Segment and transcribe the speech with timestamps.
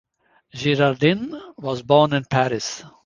[0.55, 1.29] Girardin
[1.59, 2.83] was born in Paris.